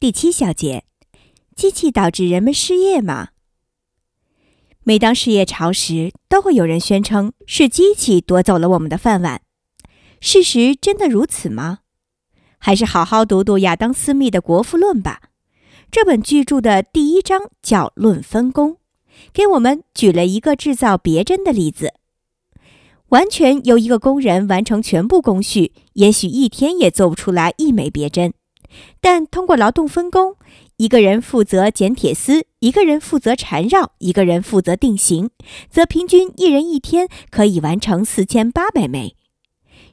[0.00, 0.84] 第七小节：
[1.54, 3.32] 机器导致人们失业吗？
[4.82, 9.42] 每当失业潮时，都会有人宣称是机器夺走了我们的饭碗。
[10.18, 11.80] 事实真的如此吗？
[12.56, 15.20] 还是好好读读亚当·斯密的《国富论》吧。
[15.90, 18.72] 这本巨著的第一章叫《论分工》，
[19.34, 21.92] 给我们举了一个制造别针的例子。
[23.10, 28.32] 完全由一个工人完成全部工序，也许一天也做不出来一枚别针。
[29.00, 30.36] 但通过劳动分工，
[30.76, 35.30] 一个人负责剪铁丝，一个人负责缠绕，一个人负责定型，
[35.70, 39.16] 则平均一人一天可以完成四千八百枚。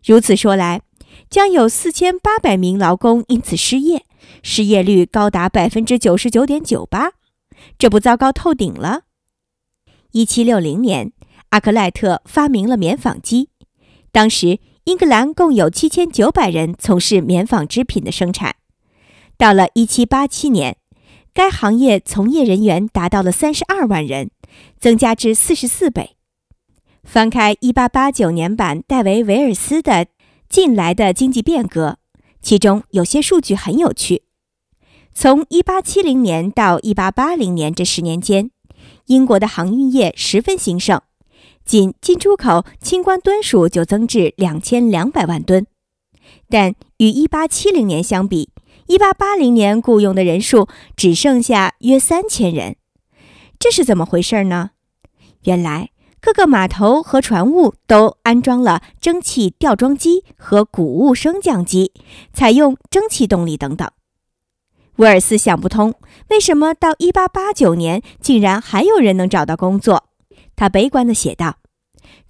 [0.06, 0.82] 如此说来，
[1.30, 4.06] 将有四千八百名劳工因此失业，
[4.44, 7.14] 失业率高达百分之九十九点九八，
[7.78, 9.02] 这不糟糕透顶了？
[10.12, 11.12] 一七六零年，
[11.50, 13.50] 阿克莱特发明了棉纺机，
[14.12, 18.57] 当时英格兰共有七千九百人从事棉纺织品的生产。
[19.38, 20.78] 到了一七八七年，
[21.34, 24.32] 该行业从业人员达到了三十二万人，
[24.80, 26.16] 增加至四十四倍。
[27.04, 29.92] 翻开一八八九年版戴维·维尔斯的
[30.50, 32.00] 《近来的经济变革》，
[32.42, 34.24] 其中有些数据很有趣。
[35.14, 38.52] 从一八七零年到一八八零年这十年间，
[39.06, 41.02] 英国的航运业十分兴盛，
[41.64, 45.66] 仅进出口清关吨数就增至两千两百万吨。
[46.50, 48.50] 但与一八七零年相比，
[48.88, 52.78] 一八八零年雇佣的人数只剩下约三千人，
[53.60, 54.72] 这是怎么回事呢？
[55.44, 61.92] 原来各个码头和船坞都安装了蒸汽吊装机和谷物升降机，
[62.32, 63.90] 采用蒸汽动力等等。
[64.96, 65.94] 威尔斯想不通，
[66.30, 70.06] 为什么到一八八九年竟然还有人能找到工作？
[70.56, 71.58] 他悲观地写道：“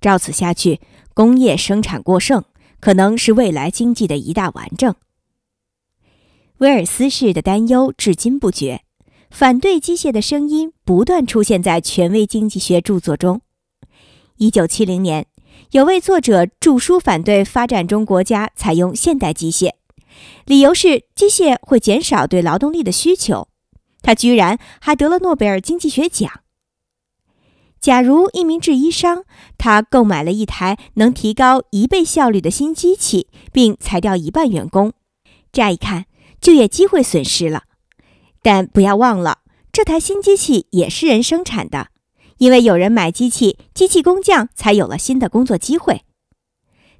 [0.01, 0.81] 照此下去，
[1.13, 2.43] 工业生产过剩
[2.79, 4.95] 可能是未来经济的一大顽症。”
[6.59, 8.81] 威尔斯式的担忧至今不绝，
[9.29, 13.41] 反对机械的声音不断出现在权威经济学著作中。
[14.37, 15.27] 一九七零年，
[15.71, 19.73] 有位作者著书反对发展中国家采用现代机械，
[20.45, 23.47] 理由是机械会减少对劳动力的需求。
[24.01, 26.41] 他居然还得了诺贝尔经济学奖。
[27.79, 29.25] 假如一名制衣商
[29.59, 34.93] 他购买了一台能提高一倍效率的新机器，并裁掉一半员工，
[35.51, 36.05] 乍一看。
[36.39, 37.63] 就业机会损失了，
[38.41, 39.39] 但不要忘了，
[39.71, 41.89] 这台新机器也是人生产的，
[42.37, 46.03] 因为有人买机器，机器工匠才有了新的工作机会。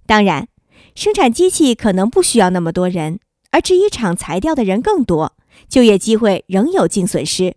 [0.06, 0.48] 当然，
[0.96, 3.20] 生产机器可能不需要那么多人，
[3.52, 5.38] 而制衣厂裁掉的人更多，
[5.70, 7.56] 就业机会仍有净损失。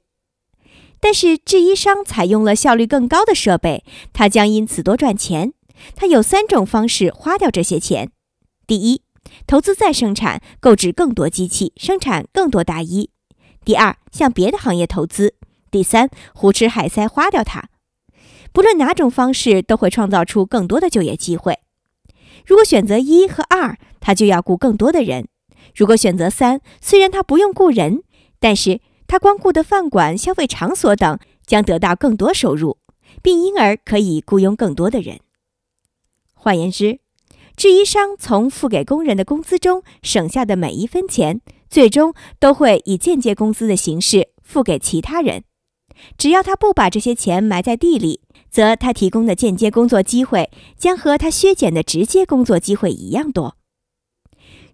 [1.01, 5.55] 但是制衣商采用了效率更高的设备，他将因此多赚钱。
[5.97, 8.11] 他有三种方式花掉这些钱：
[8.67, 9.01] 第一，
[9.47, 13.11] 投资再生产，购置更多机器，生产更多大衣。
[13.65, 15.35] 第二，向别的行业投资。
[15.71, 17.69] 第三，胡吃海塞花掉它。
[18.53, 21.61] 不论哪种方式，都会创造出更多的就业机会。
[22.45, 25.27] 如果选择一和二，他就要雇更多的人；
[25.77, 28.03] 如果选择三，虽然他不用雇人，
[28.41, 32.79] 但是他光顾的饭馆、消费场所等将得到更多收入，
[33.23, 35.21] 并因而可以雇佣更多的人。
[36.35, 37.01] 换言之，
[37.61, 45.45] 制衣商从付给工人的工资中省下的每一分钱，最终都会以间接工资的形式付给其他人。
[46.17, 53.59] 只要他不把这些钱埋在地里，则他提供的间接工作机会将和他削减的直接工作机会一样多。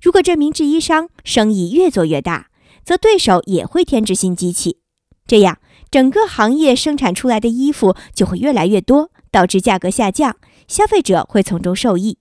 [0.00, 2.50] 如果这名制衣商生意越做越大，
[2.84, 4.78] 则对手也会添置新机器，
[5.26, 5.58] 这样
[5.90, 10.36] 整个行业生产出来的衣服就会越来越多，导致价格下降，
[10.68, 12.18] 消费者会从中受益。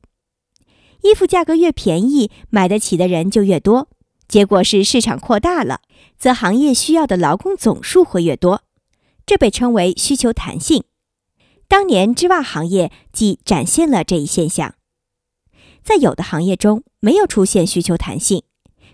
[1.05, 3.89] 衣服价格越便宜，买得起的人就越多。
[4.27, 5.81] 结果是市场扩大了，
[6.17, 8.63] 则行业需要的劳工总数会越多。
[9.23, 10.83] 这被称为需求弹性。
[11.67, 14.73] 当年织袜行业即展现了这一现象。
[15.83, 18.41] 在有的行业中没有出现需求弹性，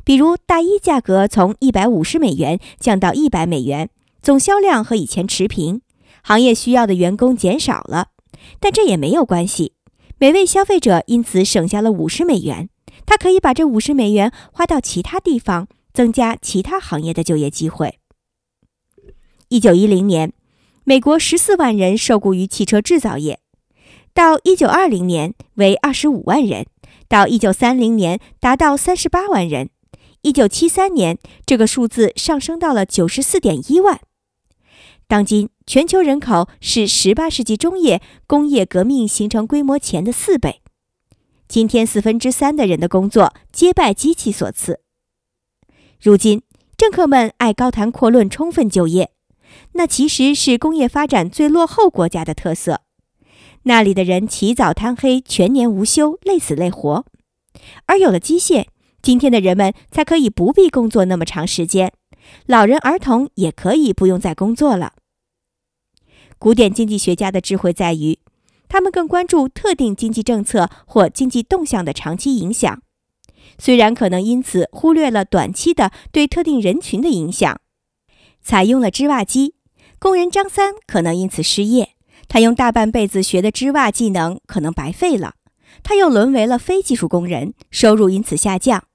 [0.03, 3.89] 比如大衣价格从一百五十美元降到一百美元，
[4.21, 5.81] 总销量和以前持平，
[6.23, 8.09] 行业需要的员工减少了，
[8.59, 9.75] 但这也没有关系。
[10.21, 12.69] 每位消费者因此省下了五十美元，
[13.07, 17.97] 他可以把这五十美元花到其他地方，增加其他行业的就业机会。
[19.47, 20.31] 一九一零年，
[20.83, 23.39] 美国十四万人受雇于汽车制造业，
[24.13, 26.67] 到一九二零年为二十五万人，
[27.07, 29.71] 到一九三零年达到三十八万人，
[30.21, 31.17] 一九七三年
[31.47, 33.99] 这个数字上升到了九十四点一万。
[35.11, 40.61] 当今全球人口是十八世纪中叶工业革命形成规模前的四倍。
[41.49, 44.79] 今天四分之三的人的工作皆拜机器所赐。
[46.01, 46.43] 如今，
[46.77, 49.11] 政客们爱高谈阔论、充分就业，
[49.73, 52.79] 那其实是工业发展最落后国家的特色。
[53.63, 57.03] 那里的人起早贪黑，全年无休，累死累活。
[57.87, 58.67] 而有了机械，
[59.01, 61.91] 今天的人们才可以不必工作那么长时间，
[62.45, 64.93] 老人儿童也可以不用再工作了。
[66.41, 68.17] 古典经济学家的智慧在于，
[68.67, 72.81] 他们更关注特定经济政策或经济动向的长期影响，
[73.59, 77.61] 虽然可能因此忽略了短期的对特定人群的影响。
[78.41, 79.53] 采用了织袜机，
[79.99, 81.89] 工人张三可能因此失业，
[82.27, 85.35] 他用大半辈子学的织袜技能可能白费了，
[85.83, 88.85] 他又沦为了非技术工人，收入因此下降。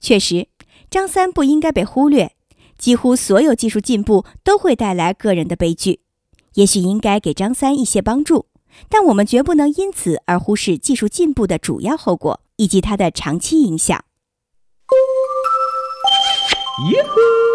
[0.00, 0.48] 确实，
[0.88, 2.32] 张三不应该被忽略，
[2.78, 6.00] 几乎所有技术进步都会带来个人的悲剧。
[6.56, 8.46] 也许应该给张三一些帮助，
[8.88, 14.04] 但我们绝不能因此而忽视技术进步的主要后果以及它的长期影响。
[16.92, 17.45] 耶呵！